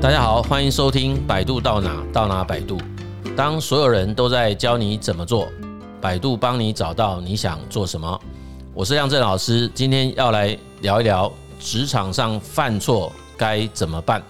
[0.00, 2.78] 大家好，欢迎收听百度到哪到哪百度。
[3.36, 5.48] 当所有人都在教你怎么做，
[6.00, 8.20] 百度帮你找到你想做什么。
[8.72, 14.22] 我是亮正老师，今天要来聊一聊职场上犯错该怎么办。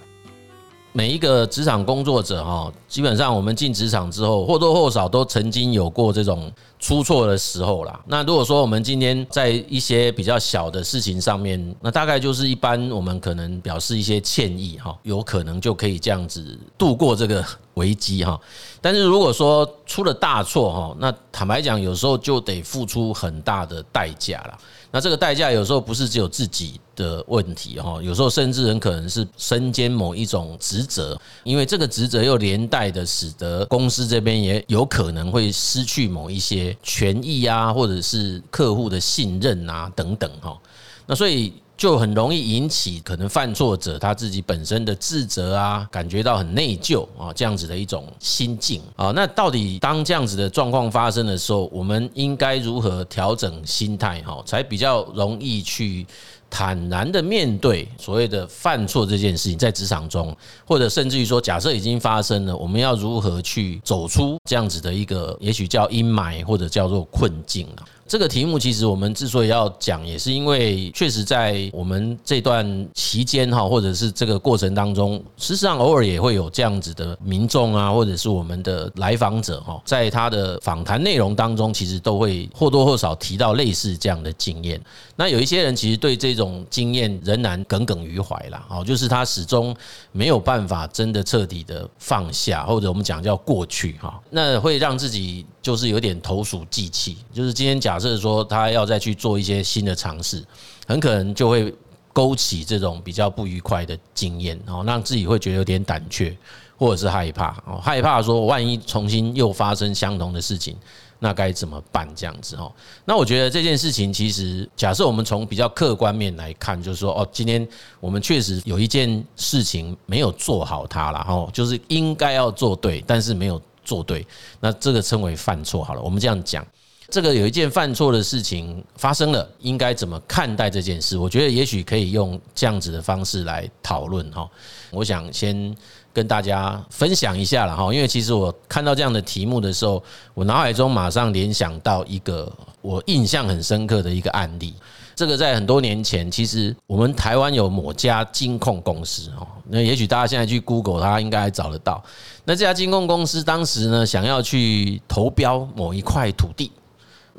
[0.99, 7.97] 每一个职场工作者哈，基本上我们进职场之后，或多或少都曾经有过这种出错的时候啦。
[8.07, 18.37] 那如果说我们今天在一些比较小的事情上面，那大概就是一般我们可能表示一些歉意哈，有可能就可以这样子度过这个危机哈。
[18.81, 24.57] 但是如果说出了大错哈，那坦白讲，有时候就得付出很大的代价了。
[24.91, 40.57] 那这个代价有时候不是只有自己的问题哈，有时候甚至很可能是身兼某一种职责，因为这个职责又连带的使得公司这边也有可能会失去某一些权益啊，或者是客户的信任啊等等哈。
[41.05, 41.53] 那所以。
[41.79, 49.13] 就很容易引起可能犯错者他自己本身的自责啊，感觉到很内疚啊，这样子的一种心境啊。
[49.15, 56.05] 那到底当这样子的状况发生的时候，我们应该如何调整心态哈，才比较容易去
[56.49, 60.35] 坦然的面对所谓的犯错这件事情，在职场中，
[60.67, 67.87] 或者甚至于说，假设已经发生了，我们要如何去走出这样子的一个，也许叫阴霾，或者叫做困境啊？
[68.09, 84.81] 这个题目其实我们之所以要讲，也是因为确实在我们这段期间哈，或者是这个过程当中，事实上偶尔也会有这样子的民众啊，或者是我们的来访者哈，在他的访谈内容当中，其实都会或多或少提到类似这样的经验。
[85.15, 89.75] 那有一些人其实对这种经验仍然耿耿于怀啦，哦，就是他始终
[90.11, 97.79] 没有办法真的彻底的放下，或者我们讲叫过去哈，那会让自己就是有点投鼠忌器，就是今天。
[97.79, 100.43] 假设说他要再去做一些新的尝试，
[100.87, 101.73] 很可能就会
[102.11, 106.35] 勾起这种比较不愉快的经验，哦，让自己会觉得有点胆怯，
[106.77, 110.75] 或者是害怕，哦，害怕说万一重新又发生相同的事情，
[111.19, 112.07] 那该怎么办？
[112.15, 112.71] 这样子，哦，
[113.05, 117.65] 那我觉得这件事情其实，假设我们从比较客观面来看，就是说，哦，今天
[117.99, 124.23] 我们确实有一件事情没有做好它了，哦，就是应该要做对，但是没有做对，
[124.59, 126.63] 那这个称为犯错好了，我们这样讲。
[127.11, 131.17] 这个有一件犯错的事情发生了，应该怎么看待这件事？
[131.17, 134.47] 我觉得也许可以用这样子的方式来讨论哈。
[134.91, 135.75] 我想先
[136.19, 140.03] 跟大家分享一下了哈，因为其实我看到这样的题目的时候，
[140.33, 144.73] 我脑海中马上联想到一个我印象很深刻的一个案例。
[145.15, 152.03] 这个在很多年前，其实我们台湾有某家金控公司哦，那也许大家现在去 Google，它应该还找得到。
[152.43, 156.69] 那这家金控公司当时呢，想要去投标某一块土地。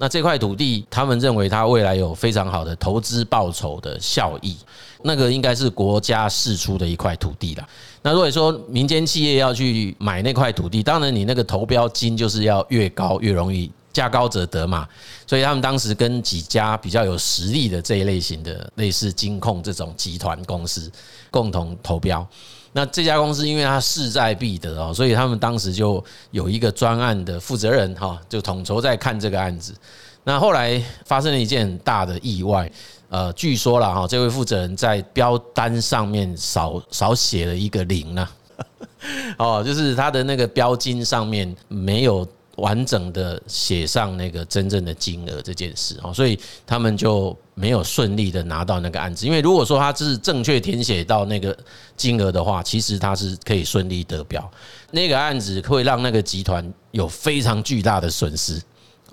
[0.02, 4.56] 那这块土地，他们认为它未来有非常好的投资报酬的效益，
[5.02, 7.68] 那个应该是国家释出的一块土地啦。
[8.02, 14.88] 那如果说民间企业要去买那块土地，当然你那个投标金就是要越高越容易，价高者得嘛。
[15.26, 20.90] 所以他们当时跟几家比较有实力的这一类型的类似金控这种集团公司
[21.30, 22.26] 共同投标。
[22.72, 29.74] 那这家公司因为它势在必得哦，所以他们当时就有一个专案的负责人哈，就统筹在看这个案子。
[30.22, 32.70] 那后来发生了一件很大的意外，
[33.10, 38.28] 呃，据说了哈，这位负责人在标单上面少少写了一个零呢，
[39.36, 42.26] 哦，就是他的那个标金上面没有。
[42.56, 49.24] 完整的写上那个真正的金额这件事哦，所以他们就没有顺利的拿到那个案子。
[49.24, 51.56] 因为如果说他是正确填写到那个
[51.96, 54.50] 金额的话，其实他是可以顺利得标。
[54.90, 58.60] 那个案子会让那个集团有非常巨大的损失。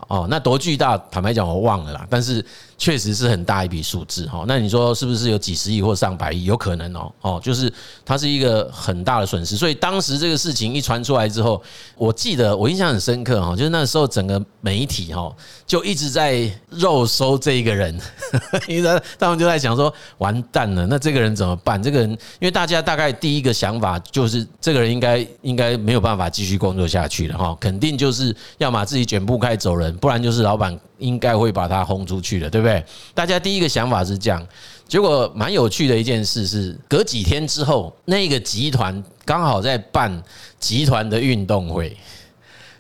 [0.08, 0.98] 哦，那多巨大？
[1.10, 2.06] 坦白讲，我忘了啦。
[2.10, 2.44] 但是
[2.78, 4.46] 确实是很大一笔数字哈。
[4.48, 6.46] 那你说是不是有几十亿或上百亿？
[6.46, 7.12] 有可能哦。
[7.22, 7.72] 哦，就是
[8.06, 9.58] 它是一个很大的损失。
[9.58, 11.62] 所以当时这个事情一传出来之后，
[11.96, 15.36] 我记得我印象很深刻哈，就是那时候整个媒体哈
[15.66, 18.00] 就一直在肉搜这一个人，
[18.70, 21.82] 因为他们就在想说完蛋了，那这个人怎么办？
[21.82, 29.87] 这个人，因为大家大概第一个想法就是这个人应该应该没有办法继续工作下去了哈，肯定就是要么自己卷铺盖走人。
[29.94, 32.84] 不然就是老板应该会把他轰出去的，对不对？
[33.14, 34.46] 大家第一个想法是这样，
[34.88, 40.22] 结果蛮有趣的一件事是，隔几天之后，那个集团刚好在办
[40.60, 41.96] 集团的运动会，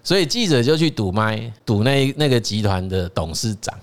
[0.03, 3.73] 所以记者就去堵麦，堵那那个集团的董事长，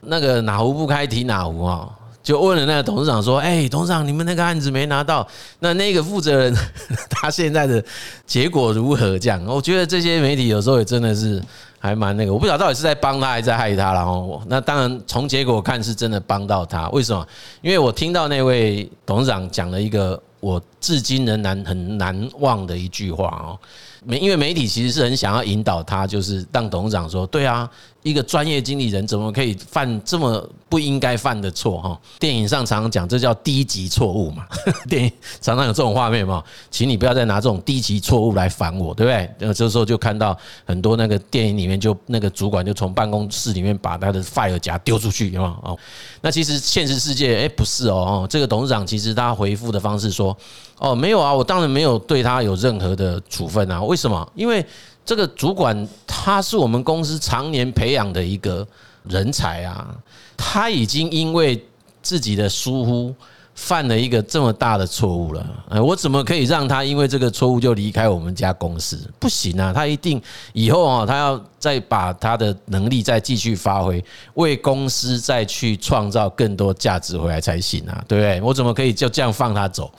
[0.00, 1.88] 那个哪壶不开提哪壶啊。
[2.22, 5.24] 就问了那个董事长说：“哎，董事长，你们那个案子没拿到，
[5.60, 6.52] 那那个负责人
[7.08, 7.80] 他现在的
[8.26, 11.40] 结果如何？”这样，我觉得这些媒体有时候也真的是
[11.78, 13.92] 还蛮那个，我不知道到底是在帮他还是在害他。
[13.92, 16.88] 然后，那当然从结果看是真的帮到他。
[16.90, 17.26] 为什么？
[17.62, 20.20] 因为我听到那位董事长讲了一个。
[20.38, 23.58] 我至今仍然很难忘的一句话哦。
[24.06, 27.68] 媒因为媒体其实是很想要引导他，就是让董事长说：“对啊，
[28.04, 34.46] 一个专业经理人怎么可以犯这么不应该犯的错？”哈，电影上常常讲这叫低级错误嘛。
[34.88, 35.10] 电影
[35.40, 39.28] 常常有这种画面嘛，请你不要再拿这种低级错误来烦我，对不对？
[39.40, 45.52] 那这时候就看到很多那个电影里面，就那个主管就从办公室里面把他的 fire 夹丢出去，有没有？
[45.62, 45.76] 哦，
[46.20, 50.36] 那其实现实世界，哎，不是哦，这个董事长其实他回复的方式说。
[50.78, 53.82] 哦，没有啊，我当然没有对他有任何的处分啊。
[53.82, 54.30] 为为什么？
[54.34, 54.62] 因为
[55.06, 58.66] 这个主管他是我们公司常年培养的一个
[59.04, 59.88] 人才啊，
[60.36, 61.64] 他已经因为
[62.02, 63.14] 自己的疏忽
[63.54, 65.64] 犯了一个这么大的错误了。
[65.70, 69.10] 哎，我怎么可以让他因为这个错误就离开我们家公司？
[69.18, 70.20] 不行啊，他一定
[70.52, 74.04] 以后啊，他要再把他的能力再继续发挥，
[74.34, 78.42] 为公司再去创造更多价值回来才行啊，对不对？
[78.42, 79.90] 我怎么可以就这样放他走？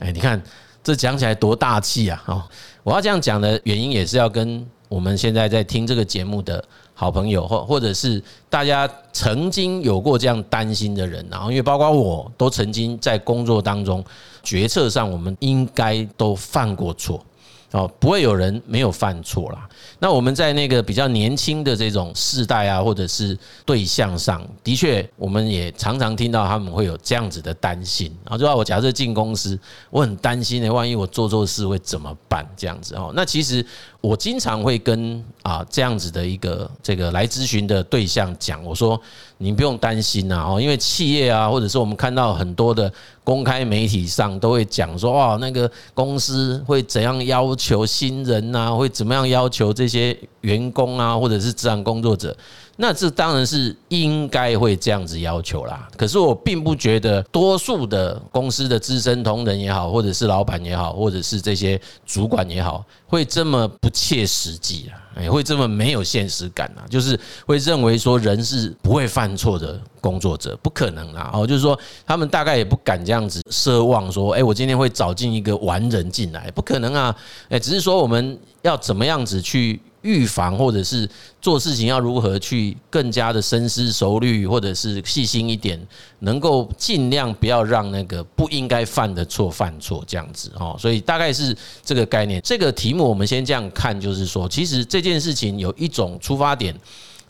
[0.00, 0.42] 哎，你看
[0.82, 2.22] 这讲起来多大气啊！
[2.26, 2.42] 哦，
[2.84, 14.04] 我要这样讲的原因也是要跟我们现在在听这个节目的好朋友，或或者是大家曾经有过这样担心的人，然后因为包括我都曾经在工作当中
[14.42, 17.24] 决策上，我们应该都犯过错。
[17.74, 19.68] 哦，不会有人没有犯错啦。
[19.98, 23.36] 那我们在那个比较年轻的这种世代啊，或者是
[23.66, 28.16] 对象上，的确，我们也常常听到他们会有这样子的担心。
[28.22, 29.58] 然后就说，我假设进公司，
[29.90, 32.46] 我很担心的，万一我做错事会怎么办？
[32.56, 33.12] 这样子哦。
[33.16, 33.66] 那其实
[34.00, 39.00] 我经常会跟啊这样子的一个这个来咨询的对象讲，我说。
[39.38, 42.90] 你不用担心呐哦，因为企业啊，或者是我们看到很多的
[43.22, 52.34] 公开媒体上都会讲说，哇，那个公司会怎样要求新人呐，会怎么样要求这些员工啊，或者是职场工作者。
[52.76, 55.88] 那这当然是应该会这样子要求啦。
[55.96, 66.82] 可是我并不觉得多数的公司的资深同仁也好，或者是老板也好，或者是这些主管也好，会这么不切实际啊，也会这么没有现实感啊。
[66.90, 71.30] 就是会认为说人是不会犯错的工作者，不可能啦。
[71.32, 77.14] 哦，就是说他们大概也不敢这样子奢望说，哎，我今天会找进一个完人进来，不可能啊。
[77.48, 79.80] 哎，只是说我们要怎么样子去。
[80.04, 81.08] 预防或者是
[81.40, 85.80] 做事情要如何去更加的深思熟虑，或者是细心一点，
[86.20, 90.76] 能够尽量不要让那个不应该犯的错犯错这样子哦。
[90.78, 92.40] 所以大概是这个概念。
[92.44, 96.72] 这个题目我们先这样看，就是说，其实这件事情有一种出发点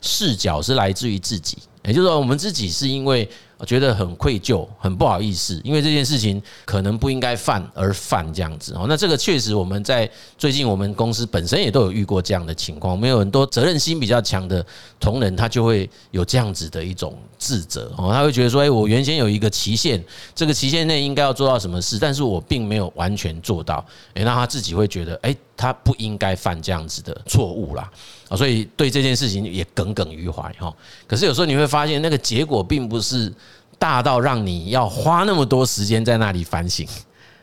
[0.01, 3.27] 视角是来自于自己，也就是说，我们自己是因为。
[3.65, 8.85] 觉得很愧疚，很不好意思，因为这件事情可能不应该犯而犯这样子哦。
[8.87, 12.93] 那这个确实我们在最近我们公司本身也都有遇过这样的情况。
[12.93, 14.65] 我们有很多责任心比较强的
[14.99, 18.13] 同仁，他就会有这样子的一种自责哦。
[18.13, 20.01] 他会觉得说：“哎，我原先有一个期限，
[20.35, 23.83] 这个期限内应该要做到什么事，但是我并没有完全做到。”
[24.13, 27.91] 哎，那他自己会觉得：“哎，他不应该犯这样子的错误啦。”
[28.29, 30.73] 啊，所以对这件事情也耿耿于怀哈。
[31.05, 33.31] 可是有时候你会发现，那个结果并不是
[33.77, 36.87] 大到让你要花那么多时间在那里反省，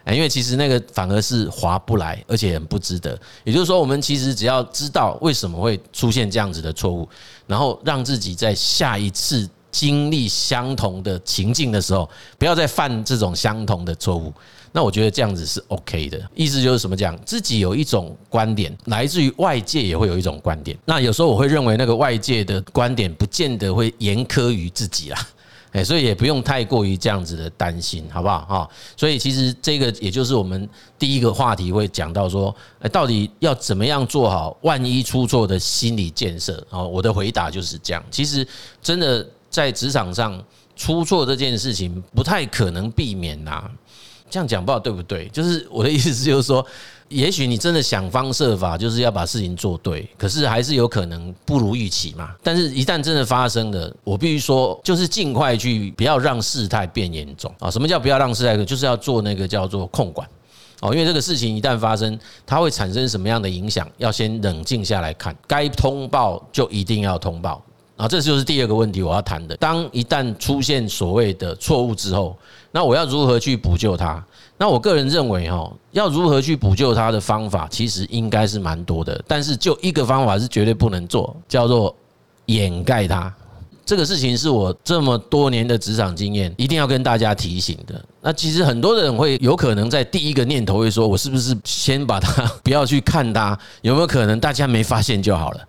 [0.06, 3.18] 因为其实那个反而是划不来，而且很不值得。
[3.44, 7.08] 也就是说，我们其实只要知道为什么会出现这样子的错误，
[7.46, 12.08] 然后让自己在下一次经历相同的情境的时候，
[12.38, 14.32] 不要再犯这种相同的错误。
[14.74, 17.14] 那我觉得这样子是 OK 的，意思就是什么讲？
[17.26, 20.74] 自己有一种观点，来自于外界也会有一种观点。
[20.86, 25.28] 那有时候我会认为那个外界的观点不见得会严苛于自己啦，
[25.72, 28.44] 哎，所以也不用太过于这样子的担心，好不好？
[28.44, 32.54] 哈，所以其实这个也就是我们第一个话题会讲到说，
[32.92, 36.62] 到底要怎么样做好万一出错的心理建设？
[36.68, 38.04] 啊，我的回答就是这样。
[38.10, 38.46] 其实
[38.82, 40.38] 真的在职场上
[40.76, 43.70] 出错这件事情不太可能避免呐。
[44.32, 45.28] 这样讲不知道对不对？
[45.28, 46.64] 就是我的意思是，就是说，
[47.10, 52.30] 也许你真的想方设法，就是要把事情做对，可是还是有可能不如预期嘛。
[52.42, 57.70] 但是，一旦真的发生了，我必须说，就是尽快去，不要让事态变严重啊。
[57.70, 58.56] 什么叫不要让事态？
[58.64, 60.26] 就是要做那个叫做控管
[60.80, 60.94] 哦。
[60.94, 63.86] 因为这个事情一旦发生，它会产生什么样的影响？
[63.98, 67.62] 要先冷静下来看，该通报就一定要通报
[67.98, 68.08] 啊。
[68.08, 69.54] 这就是第二个问题我要谈的。
[69.58, 72.34] 当一旦出现所谓的错误之后，
[72.72, 74.24] 那我要如何去补救它？
[74.56, 79.22] 那我个人认为，哈，要如何去补救它的方法，其实应该是蛮多的。
[79.28, 81.94] 但是就一个方法是绝对不能做，叫做
[82.46, 83.32] 掩盖它。
[83.84, 88.02] 这个事情是我这么多年的职场经验，一定要跟大家提醒的。
[88.20, 93.58] 那其实很多人会有可能在第一个念头会说，我是不是先把它 不要去看它？
[93.82, 95.60] 有没有可能大家没发现就好了？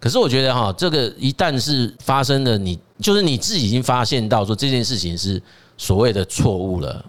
[0.00, 5.40] 可是我觉得，哈，这个一旦是发生了，你就是你自己已经发现到说这件事情是
[5.80, 7.02] 所谓的错误了。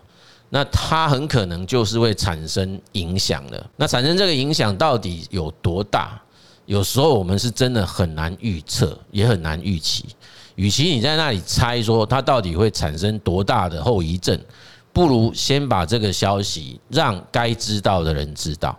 [0.49, 3.69] 那它很可能就是会产生影响的。
[3.75, 6.21] 那产生这个影响到底有多大？
[6.65, 10.05] 有时候我们是真的很难预测，也很难预期。
[10.55, 14.39] 与其你在那里猜说它到底会产生多大的后遗症，
[14.93, 18.77] 不如先把这个消息让该知道的人知道，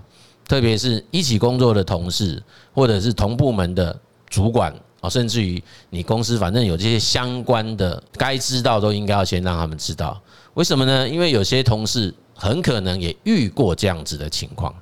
[0.48, 10.18] 特别是一起工作的同事，或者是同部门的主管啊，甚至于你公司反正有这些相关的，该知道都应该要先让他们知道。
[10.54, 11.08] 为什么呢？
[11.08, 14.72] 因为有些同事很可能也遇过这样子的情况，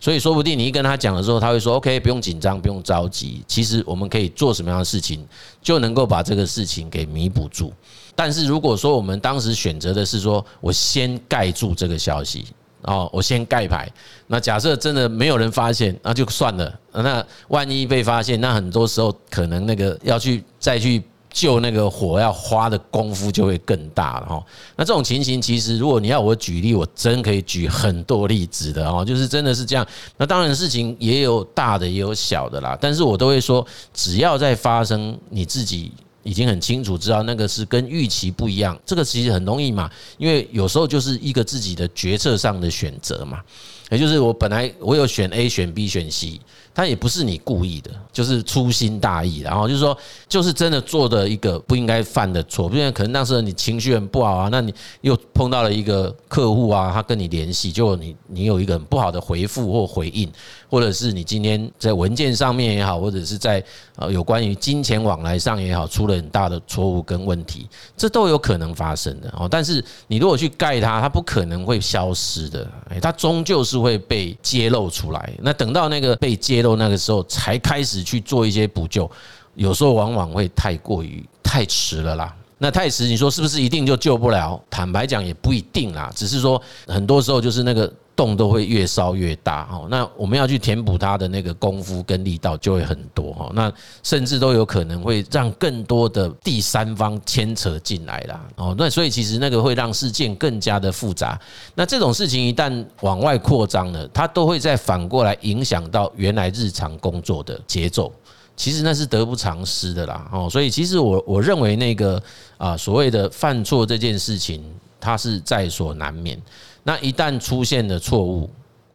[0.00, 3.44] 所以说不定你一跟他讲的时候，他会说：“OK，不用紧张，不用着急。
[3.46, 5.26] 其实我们可以做什么样的事情，
[5.60, 7.70] 就能够把这个事情给弥补住。”
[8.16, 12.46] 但是如果说我们当时选择的是说我先盖住这个消息，
[12.82, 13.90] 哦，我先盖牌，
[14.26, 16.80] 那假设真的没有人发现，那就算了。
[17.02, 21.02] 那万一被发现，那很多时候可能那个要去再去。
[21.28, 24.42] 救那个火要花的功夫就会更大了哈。
[24.74, 29.04] 那这种情形，其实如果你要我举例，我真可以举很多例子的哦。
[29.04, 29.86] 就是真的是这样。
[30.16, 32.74] 那当然事情也有大的，也有小的啦。
[32.80, 39.90] 但是我都会说，只要在发生，你自己已经很清楚知道那个是跟预期不一样，这个其实很容易嘛。
[40.16, 43.42] 因为有时候就是一个自己的决策上的选择嘛。
[43.90, 46.40] 也就是我本来我有选 A、选 B、选 C。
[46.76, 49.96] 他也不是你故意的，就是粗心大意，然后就是说，
[50.28, 60.30] 就是真的做的一个不应该犯的错，因为可能那时候你情绪很不好啊，那你又碰到了一个客户啊，他跟你联系，就你你有一个很不好的回复或回应，
[60.68, 63.64] 或者是你今天在文件上面也好，或者是在
[63.96, 67.66] 呃有关于金钱往来上也好，出了很大的错误跟问题，
[67.96, 69.48] 这都有可能发生的哦。
[69.50, 75.32] 但是你如果去盖它，它不可能会消失的，它终究是会被揭露出来。
[75.40, 76.65] 那等到那个被揭。
[76.74, 79.08] 那个时候才开始去做一些补救，
[79.54, 82.35] 有时候往往会太过于太迟了啦。
[82.58, 84.60] 那太迟，你说是不是一定就救不了？
[84.70, 87.92] 坦白讲也不一定啦，只是说很多时候就是那个。
[88.16, 93.70] 洞都会越烧越大哦，那我们要去填补它的那个功夫跟力道就会很多哈，那
[94.02, 101.38] 甚至都有可能会让更多的第三方牵扯进来啦哦，那所以其实那个会让事件更加的复杂。
[101.74, 108.10] 那这种事情一旦往外扩张了，它都会再反过来影响到原来日常工作的节奏。
[108.56, 112.20] 其实那是得不偿失的啦哦，所以其实我我认为那个
[112.56, 114.64] 啊所谓的犯错这件事情，
[114.98, 116.40] 它是在所难免。
[116.82, 118.48] 那一旦出现了错误，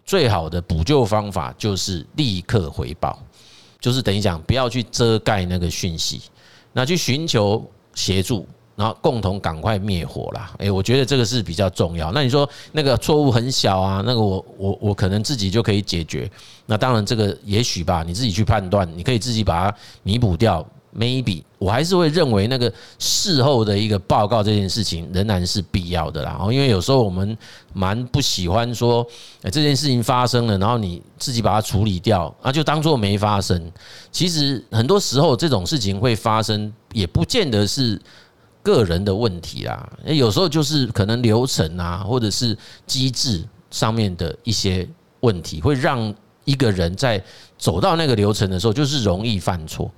[0.03, 3.19] 最好的补救方法就是立刻回报，
[3.79, 6.21] 就是等于讲不要去遮盖那个讯息，
[6.73, 7.63] 那去寻求
[7.93, 8.47] 协助，
[8.81, 10.51] 然后共同赶快灭火啦。
[10.57, 12.11] 诶，我觉得这个是比较重要。
[12.11, 16.27] 那你说那个错误很小啊，那个我我我可能自己就可以解决。
[16.65, 20.65] 那当然这个也许吧，你自己去判断，你可以自己把它弥补掉。
[20.93, 22.69] Maybe 我还是会认为那个
[22.99, 26.37] 事后的一个报告这件事情仍然是必要的啦。
[26.51, 27.37] 因为有时候我们
[27.71, 29.07] 蛮不喜欢说，
[29.43, 33.71] 这件事情发生了，然后你自己把它处理掉，那就当做没发生。
[34.11, 37.97] 其实很多时候这种事情会发生，也不见得是
[38.61, 39.89] 个人的问题啦。
[40.05, 44.87] 有时候就是可能流程啊，或者是机制上面的一些
[45.19, 46.13] 问题，会让。
[46.43, 47.23] 一个人在
[47.55, 49.89] 走到那个流程的时候，就是容易犯错。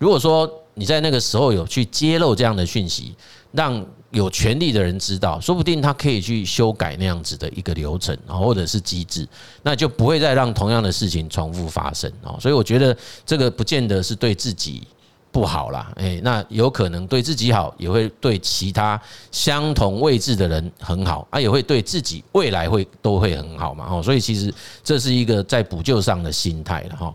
[0.00, 3.14] 如果说你在那个时候有去揭露这样的讯息，
[3.52, 9.26] 让有权利的人知道，说不定他可以去修改那样子的一个流程啊，或者是机制，
[9.62, 12.34] 那就不会再让同样的事情重复发生啊。
[12.40, 14.82] 所以我觉得这个不见得是对自己。
[15.32, 24.52] 不好啦，诶，那有可能对自己好，也会对其他相同位置的人很好，啊，也会对自己未来会都会很好嘛，哦，所以其实
[24.84, 27.14] 这是一个在补救上的心态了哈。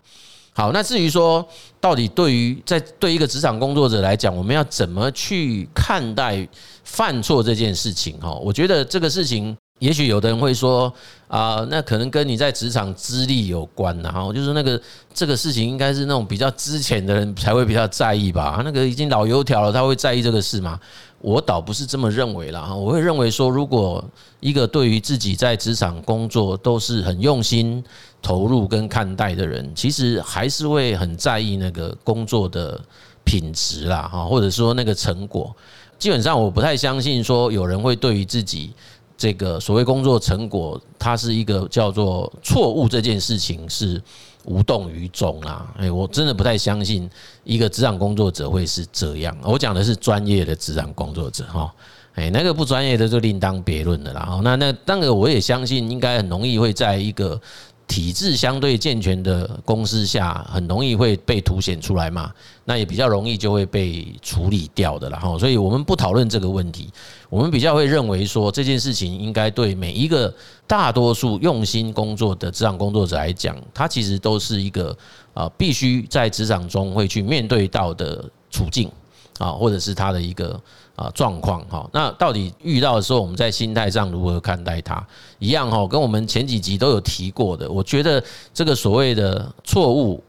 [0.54, 1.48] 好，那至于说
[1.80, 6.48] 到底对于在对一个职场工作者来讲，我们要怎么去看待
[6.84, 8.34] 犯错这件事情哈？
[8.34, 9.56] 我觉得这个事情。
[9.80, 10.92] 也许有的人会说
[11.28, 14.82] 啊，那可能跟你在职场资历有关呐，哈，就是那个
[15.14, 18.62] 这个事情应该是那种比较资浅的人才会比较在意吧？
[18.66, 20.80] 那个已经老油条了，他会在意这个事吗？
[21.20, 24.04] 我倒不是这么认为啦，我会认为说，如果
[24.40, 27.84] 一个对于自己在职场工作都是很用心
[28.22, 32.80] 投入跟看待的人，其实还是会很在意那个工作的
[33.24, 35.56] 品质啦，哈，或者说那个成果。
[36.00, 38.72] 基本上我不太相信说有人会对于自己。
[39.18, 44.00] 这个所谓工作成果，它是一个叫做错误这件事情是
[44.46, 45.74] 无动于衷啊。
[45.78, 47.10] 哎，我真的不太相信
[47.44, 49.36] 一个职场工作者会是这样。
[49.44, 51.74] 我讲的是专业的职场工作者哈，
[52.14, 54.40] 哎，那个不专业的就另当别论的啦。
[54.44, 57.42] 那那当然我也相信，应该很容易会在一个
[57.88, 62.34] 体制相对健全的公司下，很容易会被凸显出来嘛，
[62.66, 65.40] 那也比较容易就会被处理掉的了哈。
[65.40, 66.90] 所以我们不讨论这个问题，
[67.30, 70.34] 我们比较会认为说这件事情应该对每一个
[70.68, 74.96] 大多数用心工作的职场工作者来讲，它其实都是一个
[75.34, 78.92] 啊必须在职场中会去面对到的处境
[79.40, 80.62] 啊，或者是他的一个。
[80.98, 85.06] 啊，状况哈，那到底遇到的时候，我们在心态上如何看待它？
[85.38, 87.70] 一样哈，跟我们前几集都有提过的。
[87.70, 90.24] 我觉得这个所谓的错误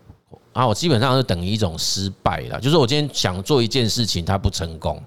[0.53, 2.61] 啊，我基本上是等于一种失败了。
[2.61, 5.03] 就是我今天想做一件事情，它不成功，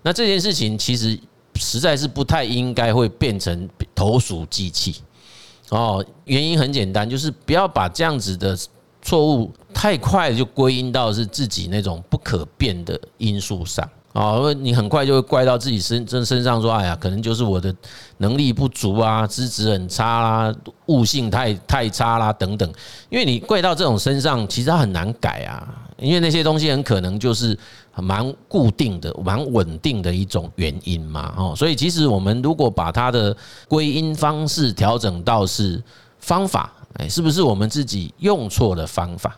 [0.00, 1.20] 那这件事情其实
[1.56, 5.02] 实在是不太应该会变成投鼠忌器
[5.68, 6.02] 哦。
[6.24, 8.56] 原因很简单，就是不要把这样子的
[9.02, 13.86] 错误太快就归因到是自己那种不可变的因素上。
[14.12, 17.74] 啊，因为你很快就会怪到自己身身身上，说，哎呀，可能就是我的
[18.18, 20.54] 能力不足啊，资质很差啦，
[20.86, 22.70] 悟性太太差啦，等等。
[23.08, 25.66] 因为你怪到这种身上，其实它很难改啊，
[25.96, 27.58] 因为那些东西很可能就是
[27.96, 31.32] 蛮固定的、蛮稳定的一种原因嘛。
[31.38, 33.34] 哦，所以其实我们如果把它的
[33.66, 35.82] 归因方式调整到是
[36.18, 39.34] 方法，哎，是不是我们自己用错了方法？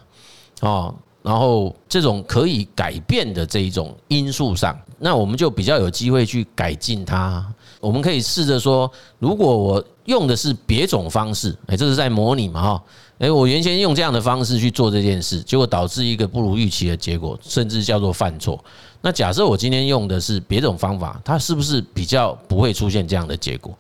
[0.63, 0.93] 哦。
[1.25, 7.43] 然后这种可以改变的这一种因素上，那我们就比较有机会去改进它。
[7.81, 12.83] 我们可以试着说，如果我用的是别种方式，哎，这是在模拟嘛哈？
[13.21, 18.63] 哎，我原先用这样的方式去做这件事，结果导致一个不如预期的结果，甚至叫做犯错。
[19.01, 23.75] 那假设我今天用的是别种方法，它是不是比较不会出现这样的结果？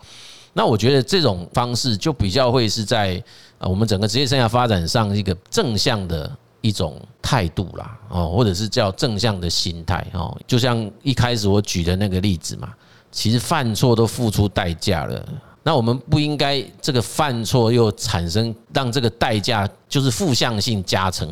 [0.55, 3.23] 那我觉得这种方式就比较会是在
[3.59, 6.35] 呃我们整个职业生涯发展上一个正向的。
[6.65, 12.73] 一种态度啦，哦，或者是叫正向的心态哦，就像一开始我举的那个例子嘛，
[13.13, 15.23] 其实犯错都付出代价了，
[15.63, 21.29] 那我们不应该这个犯错又产生让这个代价就是负向性加成，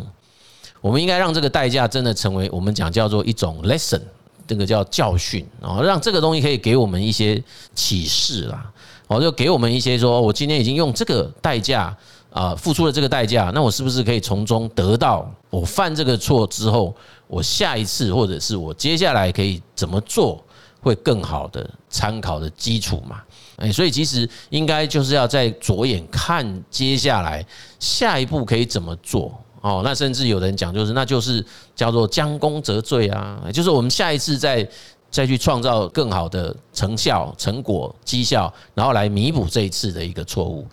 [0.83, 4.03] 我们应该让这个代价真的成为我们讲叫做一种 lesson，
[4.47, 7.43] 这个叫教训哦，让这个东西可以给我们一些
[7.75, 8.71] 启示啦，
[9.07, 11.97] 哦，就给我们一些说我今天已经用这个代价。
[12.33, 16.95] 啊，付出了这个代价，那我是不是可以从中得到我犯这个错之后，
[17.27, 20.43] 我下一次或者是我接下来可以怎么做
[20.81, 23.21] 会更好的参考的基础嘛？
[23.59, 27.47] 诶，所以其实应该就是要在着眼看接下来
[27.79, 29.83] 下一步可以怎么做哦。
[29.85, 31.45] 那甚至有人讲，就是那就是
[31.77, 34.67] 叫做将功折罪啊，就是我们下一次再
[35.11, 40.67] 再去创造更好的成效、成果、绩效，然后来弥补这一次的一个错误。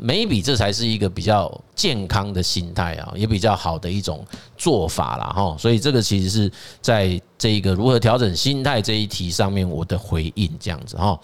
[0.00, 4.24] Maybe 这才是一个比较健康的心态啊，也比较好的一种
[4.56, 5.32] 做法啦。
[5.34, 5.56] 哈。
[5.58, 11.18] 所以这个其实是在这个如何调整心态这一题上面，我的回应这样子哈。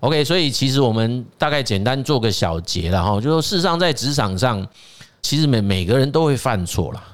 [0.00, 4.66] OK，所以其实我们大概简单做个小结了哈，就说事实上在职场上，
[5.20, 7.11] 其实每每个人都会犯错啦。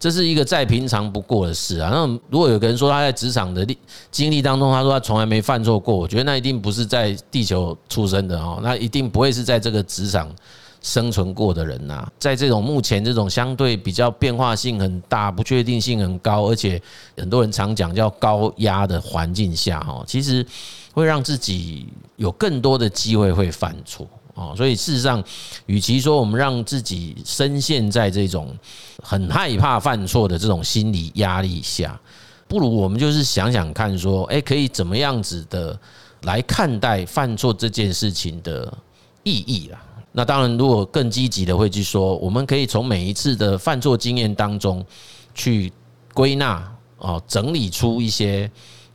[0.00, 1.90] 这是一个再平常不过的事啊。
[1.92, 3.76] 那如果有个人说他在职场的历
[4.10, 10.34] 经历当中，他说他从来没犯错过，我觉得那一定不是在地球出生的哦，那一定不会是在这个职场
[10.80, 12.10] 生存过的人呐。
[12.18, 16.80] 在这种目前这种相对比较变化性很大、不确定性很高，而且
[17.18, 20.44] 很多人常讲叫高压的环境下，哦，其实
[20.94, 21.86] 会让自己
[22.16, 24.06] 有更多的机会会犯错。
[24.34, 25.22] 哦，所以事实上，
[25.66, 28.56] 与其说我们让自己深陷在这种
[29.02, 32.00] 很害怕犯错的这种心理压力下，
[32.46, 35.78] 不如我们就是想想看，说，诶，可以怎么样子的
[36.22, 38.72] 来看待犯错这件事情的
[39.24, 39.80] 意义啦。
[40.12, 44.84] 那当然，如果更积极的会去说，我们可以从每一次的犯错经验当中
[45.34, 45.72] 去
[46.14, 48.50] 归纳，哦，整理出一些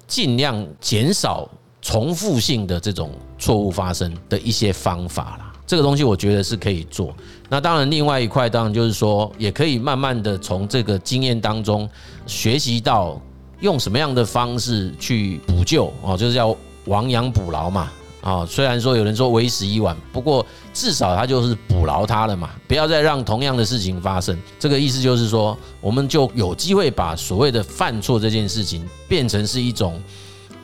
[0.08, 1.50] 尽量减少。
[1.86, 7.14] 重复性的这种错误发生的一些方法啦，这个东西我觉得是可以做。
[7.48, 11.88] 那当然，另外一块当然就是说，也可以慢慢的从这个经验当中
[12.26, 13.22] 学习到
[13.60, 17.92] 用什么样的方式去补救哦，就是叫亡羊补牢嘛。
[18.22, 20.44] 啊，虽然说有人说为时已晚，不过
[20.74, 24.36] 至少他就是补牢他了嘛，不要再让同样的事情发生。
[24.58, 30.02] 这个意思就是说，我们就有机会把所谓的犯错这件事情变成是一种。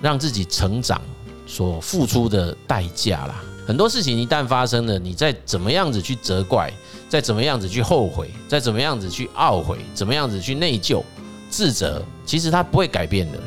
[0.02, 1.02] 让自己成长
[1.46, 6.72] 所付出的代价啦，很多事情一旦发生了，你再怎么样子去责怪，
[7.08, 11.04] 再怎么样子去后悔，再怎么样子去懊悔，怎么样子去内疚、
[11.50, 13.38] 自责，其实它不会改变的。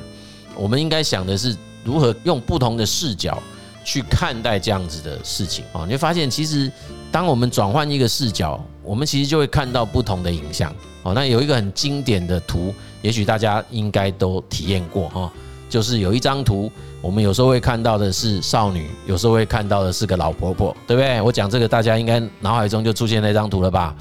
[0.56, 3.42] 我们应该想的是如何用不同的视角
[3.84, 5.84] 去看待这样子的事情啊！
[5.84, 6.70] 你会发现，其实
[7.10, 11.12] 当我们转换一个视角，我们其实就会看到不同的影像哦。
[11.12, 15.32] 那有一个很经典的图，也许大家应该都体验过哈。
[15.74, 21.20] 就是有一张图，我们有时候会看到的是少女，有时候会看到的是个老婆婆，对不对？
[21.20, 23.92] 我讲这个，大家应该脑海中就出现那张图了吧？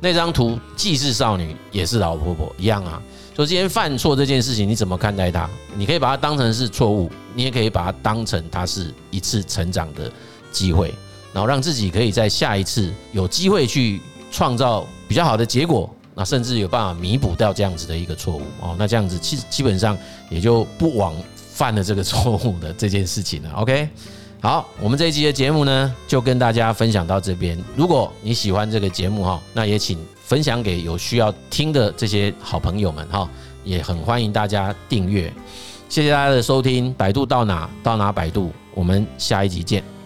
[0.00, 2.98] 那张图既是少女，也是老婆婆，一样啊。
[3.36, 5.46] 所以今天犯错这件事情，你怎么看待它？
[5.76, 10.10] 你可以把它当成是错误，你也可以把它当成它是一次成长的
[10.50, 10.94] 机会，
[11.34, 14.00] 然后让自己可以在下一次有机会去
[14.32, 15.94] 创造比较好的结果。
[16.18, 19.96] 那甚至有办法弥补掉这样子的一个错误哦，那这样子其实基本上
[20.28, 23.50] 也就不枉犯了这个错误的这件事情了。
[23.52, 23.88] OK，
[24.40, 27.56] 好，我们这一集的节目呢，就跟大家分享到这边。
[27.76, 33.30] 如果你喜欢这个节目哈，那也请分享给有需要听的这些好朋友们哈，
[33.62, 35.32] 也很欢迎大家订阅。
[35.88, 39.97] 谢谢大家的收听，百度到哪到哪百度，我们下一集见。